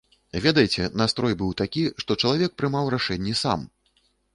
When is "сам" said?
3.45-3.73